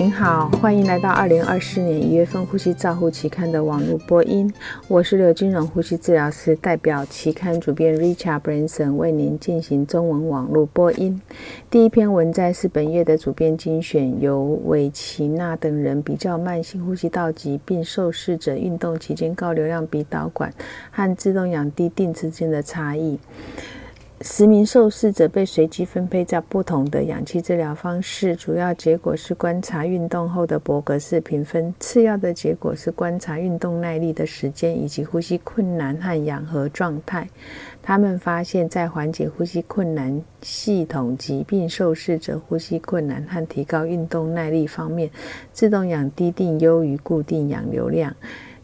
[0.00, 4.50] 您好，欢迎来到二零二四年一月份《呼吸照护期刊》的网络播音。
[4.88, 11.20] 我是刘金荣呼吸治疗师，代表期刊主编 Richard Branson 为您进行中文网络播音。
[11.70, 20.50] 第一篇文摘是本月的主编精选，由韦奇纳等人比较慢性呼吸道疾病受试者运动期间高流量鼻导管
[20.90, 23.18] 和自动氧滴定之间的差异。
[24.22, 37.26] 十名受试者被随机分配在不同的氧气治疗方式，主要结果是观察运动后的伯格式评分；次要的结果是观察运动耐力的时间以及呼吸困难和氧合状态。
[37.80, 45.10] 他们发现，在缓解呼吸困难系统疾病受试者呼吸困难和提高运动耐力方面，
[45.54, 48.14] 自动氧滴定优于固定氧流量。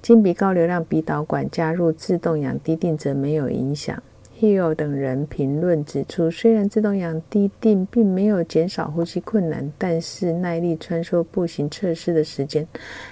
[0.03, 4.01] 经鼻高流量鼻导管加入自动氧滴定则没有影响。
[4.39, 12.67] Hill 等人评论指出，虽然自动氧滴定并没有减少呼吸困难，但是耐力穿梭步行测试的时间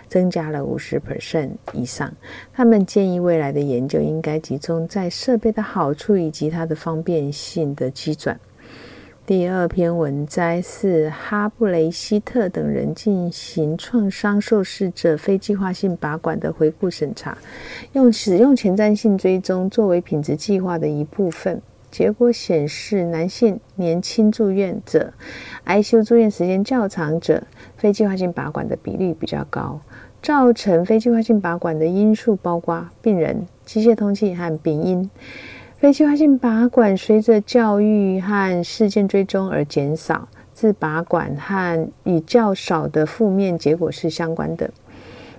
[0.07, 2.13] 增加了五十 percent 以上。
[2.53, 8.39] 他们建议未来的研究应该集中在设备的好处以及它的方便性的基转。
[9.27, 17.39] 第二篇文摘是哈布雷希特等人进行创伤受试者非计划性拔管的回顾审查，
[17.95, 21.63] 用使用前瞻性追踪作为品质计划的一部分。
[21.91, 25.15] 结果显示，男性年轻住院者、
[25.65, 27.43] ICU 住院时间较长者，
[27.79, 29.81] 非计划性拔管的比率比较高。
[30.21, 35.11] 造成非计划性拔管的因素包括病人、机械通气和病因。
[35.85, 44.71] 非计划性拔管随着教育和事件追踪而减少，自拔管和以较少的负面结果是相关的。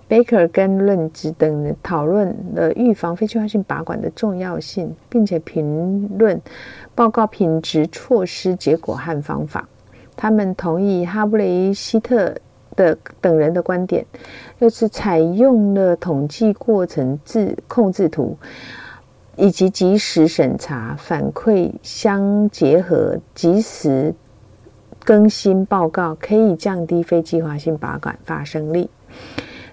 [0.08, 6.40] Baker 跟论子等讨论了预防非计划性拔管的重要性，并且评论
[6.94, 9.68] 报告品质措施结果和方法。
[10.16, 12.32] 他们同意哈布雷希特
[12.76, 14.06] 的等人的观点，
[14.60, 18.38] 又是采用了统计过程制控制图。
[19.38, 24.14] 以及及时审查反馈相结合，及时
[25.04, 28.90] 更新报告，可以降低非计划性拔管发生率。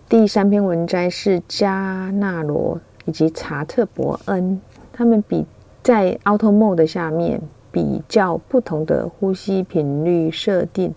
[0.08, 4.60] 第三篇文摘是加纳罗以及查特伯恩，
[4.92, 5.46] 他们比
[5.82, 7.40] 在 Auto Mode 下面
[7.70, 10.94] 比较不同的呼吸频率设定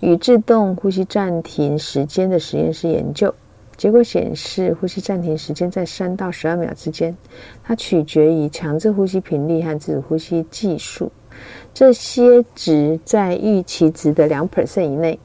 [0.00, 3.34] 与自动呼吸暂停时间的实验室研究。
[3.78, 7.16] 结果显示，呼吸暂停时间在三到十二秒之间。
[7.62, 11.10] 它取决于强制呼吸频率和自主呼吸技术。
[11.72, 15.18] 这些值在预期值的两 percent 以内。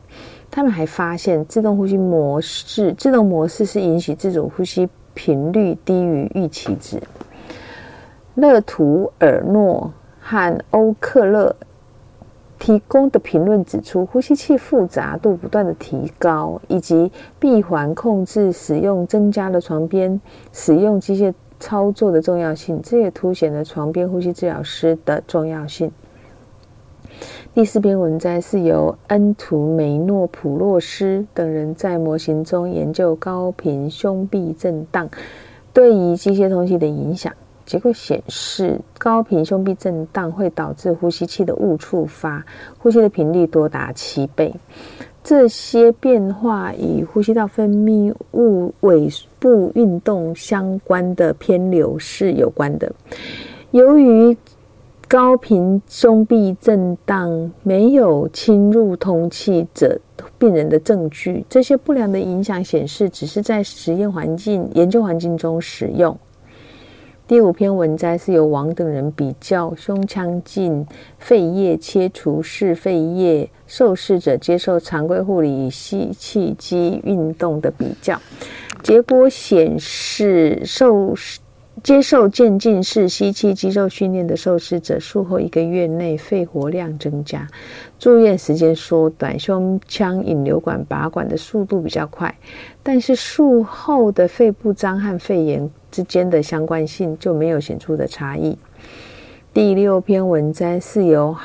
[0.52, 7.02] 他们还发现，自动呼吸模式自动模式是允许自主呼吸频率低于预期值。
[8.35, 11.56] 勒图尔诺和欧克勒。
[12.63, 20.22] 提供的评论指出，呼吸器复杂度不断的提高，以及闭环控制使用增加了床边
[20.53, 22.79] 使用机械操作的重要性。
[22.81, 25.91] 这也凸显了床边呼吸治疗师的重要性。
[27.53, 35.09] 第四篇文摘是由恩图梅诺普洛斯等人在模型中研究高频胸壁震荡
[35.73, 37.34] 对于机械通气的影响。
[37.66, 42.46] 结果显示，高频胸壁震荡会导致呼吸器的误触发，
[42.78, 44.53] 呼吸的频率多达七倍。
[45.24, 49.07] 这些变化与呼吸道分泌物尾
[49.40, 52.91] 部运动相关的偏流是有关的。
[53.72, 54.35] 由于
[55.07, 59.97] 高频胸壁震荡没有侵入通气者
[60.38, 66.18] 病人的证据，这些不良的影响显示只是在实验环境、研究环境中使用。
[67.25, 70.85] 第五篇文摘是由王等人比较胸腔镜
[71.17, 78.19] 肺叶切除式肺叶受试者接受常规护理与吸气机运动的比较，
[78.84, 81.16] 结果显示受
[81.81, 87.47] 接受渐进式吸气肌肉训练的受试者术后一个月内肺活量增加，
[87.97, 92.34] 住院时间缩短，胸腔引流管拔管的速度比较快，
[92.84, 95.70] 但是术后的肺部张和肺炎。
[95.93, 98.58] 之间的相关性就没有显著的差异。
[99.53, 101.37] 第六篇文摘是由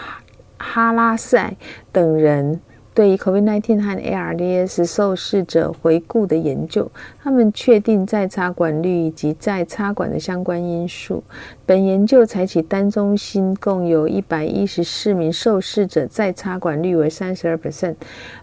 [0.57, 1.55] 哈拉塞
[1.93, 2.59] 等人
[2.99, 6.91] 对于 COVID-19 和 ARDS 受试者回顾的研究，
[7.23, 11.23] 他们确定在插管率以及在插管的相关因素。
[11.65, 17.95] 本研究采取单中心，共有一百一十四名受试者，在插管率为三十二 percent。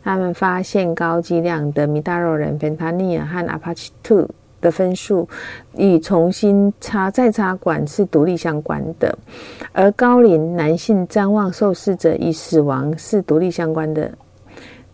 [0.01, 4.29] 他们发现高剂量的米大肉人 Fentanyl 和 Apache Two。
[4.61, 5.29] 的分数
[5.77, 9.15] 与重新插再插管是独立相关的，
[9.73, 14.11] 而高龄男性瞻望受试者与死亡是独立相关的。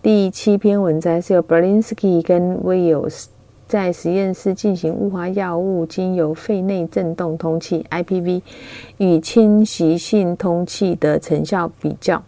[0.04, 3.26] 第七篇文摘是由 Berlinsky 跟 Wills
[3.68, 8.42] 在实验室进行雾化药物经由肺内振动通气 （IPV）
[8.98, 12.24] 与侵袭性通气的成效比较。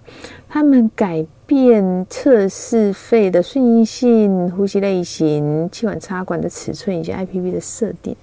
[0.48, 8.16] 他们改变测试肺的顺应性、呼吸类型、气管插管的尺寸以及 IPV 的设定，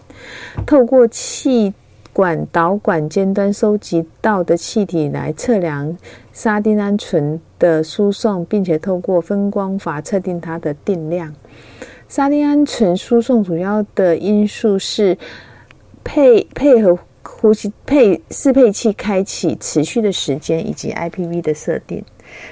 [0.64, 1.74] 透过气
[2.12, 5.96] 管导管尖端收集到的气体来测量
[6.32, 11.34] 沙丁胺醇的输送，并且透过分光法测定它的定量。
[12.08, 15.16] 沙丁胺醇输送主要的因素是
[16.02, 22.04] 配配合呼吸配适配器开启持续的时间以及 IPV 的设定，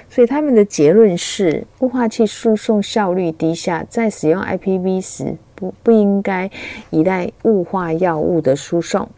[0.08, 6.48] 所以他们的结论是雾化器输送效率低下，在使用 IPV 时不不应该
[6.90, 9.08] 依赖雾化药物的输送。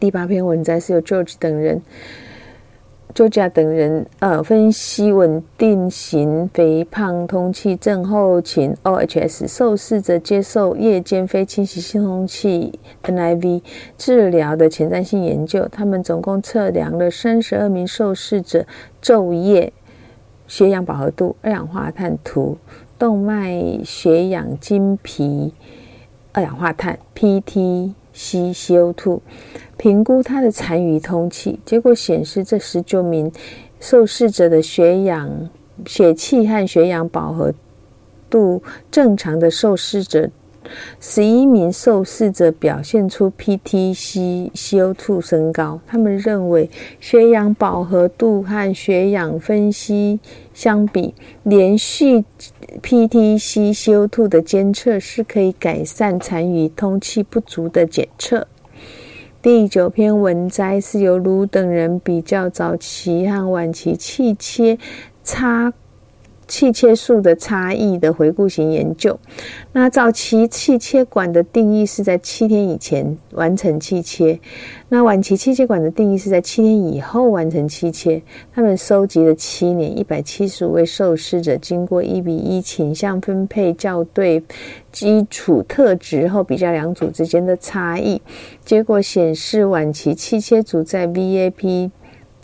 [0.00, 1.82] 第八篇文章是由 George 等人。
[3.12, 13.62] ，George 等人呃分析稳定型肥胖通气症候群 （OHS） 受试者接受夜间非侵袭性通气 （NIV）
[13.96, 15.66] 治疗的前瞻性研究。
[15.72, 18.64] 他们总共测量了三十二名受试者
[19.02, 19.72] 昼夜
[20.46, 22.56] 血氧饱和度、二氧化碳图、
[22.96, 25.52] 动脉血氧经皮
[26.32, 29.20] 二氧化碳 PT 吸 CO2，。
[29.76, 33.30] 评估他的残余通气，结果显示，这十九名
[33.78, 35.48] 受试者的血氧、
[35.86, 37.54] 血气和血氧饱和
[38.28, 38.60] 度
[38.90, 40.28] 正常的受试者，
[41.00, 45.80] 十一名受试者表现出 PTCCO2 升高。
[45.86, 46.68] 他们认为，
[47.00, 50.20] 血氧饱和度和血氧分析
[50.52, 51.14] 相比，
[51.44, 52.24] 连续
[52.82, 58.46] PTCCO2 的监测是可以改善残余通气不足的检测。
[59.40, 64.76] 第九篇文摘是由卢等人比较早期和晚期气切
[65.22, 65.72] 差。
[66.48, 69.16] 气切数的差异的回顾型研究。
[69.72, 74.40] 那早期气切管的定义是在七天以前完成气切，
[74.88, 78.20] 那晚期气切管的定义是在七天以后完成气切。
[78.52, 84.42] 他们收集了七年一百七十五位受试者，经过一比一倾向分配校对
[84.90, 88.20] 基础特质后，比较两组之间的差异。
[88.64, 91.90] 结果显示，晚期气切组在 VAP。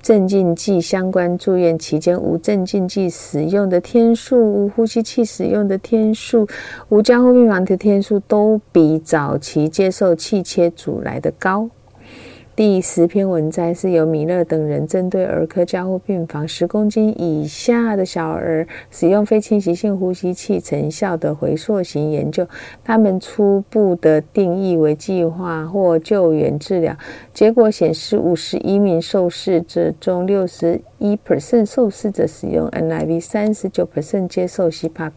[0.05, 6.47] 镇静剂相关住院期间，无镇静剂使用的天数、无呼吸器使用的天数、
[6.91, 11.71] 无加护病房的天数，都比早期接受气切组来的高。
[12.57, 22.47] 第十篇文摘是由米勒等人针对儿科加护病房十公斤以下的小儿使用非侵袭性呼吸器成效的回溯型研究。
[22.85, 26.97] 他们初步的定义为计划或救援治疗。
[27.33, 35.11] 结果显示，五十一名受试者中，六十一 percent 受试者使用 NIV，三十九 percent 接受 CPAP，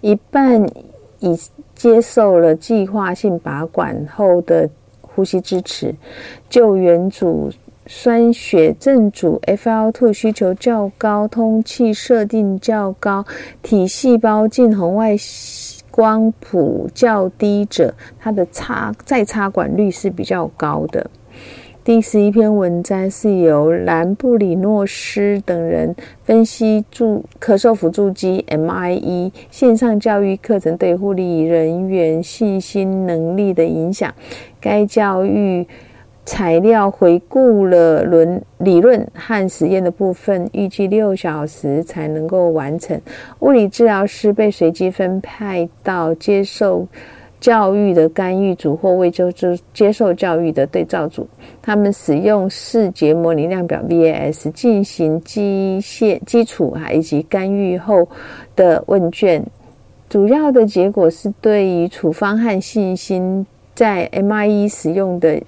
[0.00, 0.66] 一半
[1.18, 1.38] 已
[1.74, 4.70] 接受了计划性拔管后的。
[5.18, 5.92] 呼吸支持，
[6.48, 7.50] 救援组
[7.88, 13.24] 酸血症组 FL2 需求较高，通气设定较高，
[13.60, 15.16] 体细胞近红外
[15.90, 21.10] 光谱较低者，它的插再插管率是比较高的。
[21.88, 34.12] 第十一篇文章是由兰布里诺斯等人分析助咳嗽辅助机 MIE 线上教育课程对护理人员信心能力的影响。
[34.60, 35.66] 该教育
[36.26, 43.00] 材料回顾了论理论和实验的部分，预计六小时才能够完成。
[43.38, 46.86] 物理治疗师被随机分派到接受。
[47.40, 51.26] 教育的干预组或未就就接受教育的对照组，
[51.62, 58.08] 他们使用视觉模拟量表 VAS 进行机械基础以及干预后
[58.56, 59.44] 的问卷，
[60.08, 65.40] 主要的结果是对于处方和信心在 MIE 使用的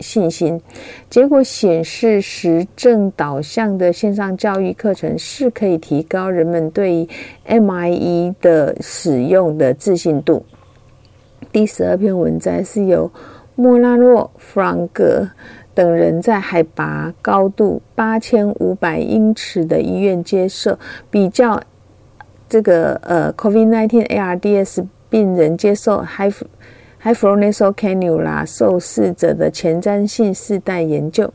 [0.00, 0.58] 信心。
[1.10, 7.08] 结果显示，实证导向的线上教育课程是可以提高人们对于
[7.46, 10.42] MIE 的使用的自信度。
[11.52, 13.10] 第十二篇文摘是由
[13.54, 15.28] 莫拉诺、弗朗格
[15.74, 20.78] 等人在海拔高度八千五百英尺的医院接受
[21.10, 21.60] 比较
[22.48, 26.32] 这个呃 COVID-19 ARDS 病人接受 High
[27.02, 31.30] High f l o s a l Cannula 受试者的前瞻性世代研究。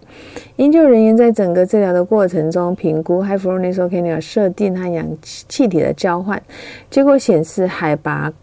[0.56, 6.42] 研究人员在整个治疗的过程中评估 High f l o s a l Cannula 设定和氧气体的交换，
[6.90, 8.34] 结果显示海拔。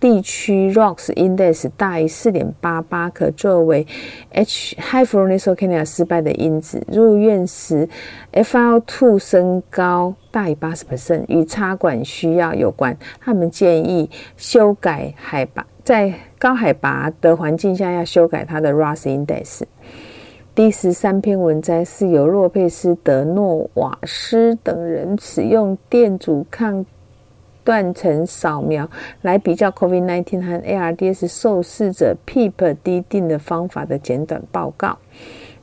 [0.00, 3.86] 地区 ROX index 大于四点八八，可作为
[4.30, 6.82] H high fluorouracil 失败的因子。
[6.90, 7.86] 入院时
[8.32, 12.96] FiO2 升高大于八十 percent，与插管需要有关。
[13.20, 19.60] 他们建议修改海拔，在高海拔的环境下要修改它的 ROX index。
[20.54, 26.84] 第十三篇文摘是由洛佩斯·德诺瓦斯等人使用电阻抗
[27.64, 28.88] 断层扫描
[29.22, 34.98] 来比较 COVID-19 和 ARDS 受试者 PEEP 低定的方法的简短报告。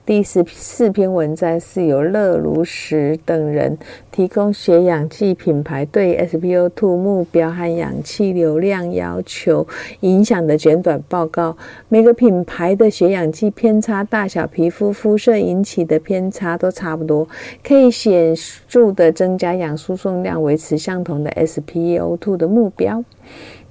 [0.07, 3.77] 第十四篇文章是由乐如石等人
[4.09, 9.67] 提供血氧计品牌对 SpO2 目标和氧气流量要求
[9.99, 11.57] 影响的简短报告。
[11.89, 17.27] 每个品牌的血氧计偏差大小、皮肤肤色引起的偏差都差不多，
[17.61, 18.33] 可以显
[18.69, 23.03] 著的增加氧输送量，维持相同的 SpO2 的目标。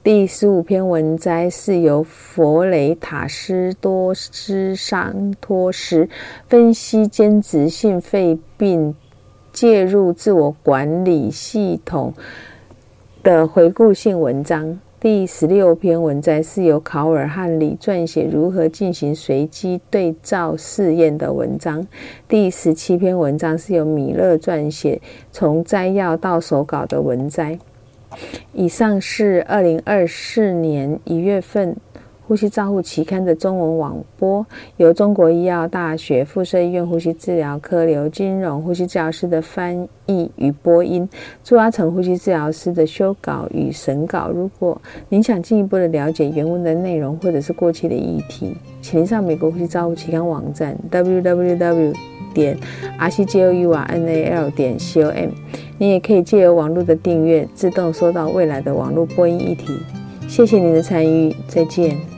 [0.06, 6.08] 第十五篇文摘是由佛雷塔斯多斯桑托斯
[6.46, 8.94] 分析间质性肺病
[9.52, 12.14] 介入自我管理系统
[13.24, 14.78] 的回顾性文章。
[15.00, 21.84] 第十六篇文摘是由考尔汉里撰写如何进行随机对照试验的文章。
[22.28, 27.58] 第十七篇文章是由米勒撰写从摘要到手稿的文摘。
[28.52, 31.74] 以上是二零二四年一月份
[32.26, 34.44] 《呼吸照护期刊》的中文网播，
[34.78, 41.08] 由中国医药大学附设医院呼吸治疗科刘金荣呼吸治疗师的翻译与播音，
[41.44, 44.28] 朱阿成呼吸治疗师的修稿与审稿。
[44.34, 51.94] 如果您想进一步的了解原文的内容，或者是过去的议题，请您上美国呼吸照护期刊网站 www
[52.34, 52.58] 点
[52.98, 55.30] r c g o u r n a l 点 c o m。
[55.78, 59.72] 你也可以借由网络的订阅，自动收到未来的网络播音议题。
[60.26, 62.15] 谢谢您的参与，再见。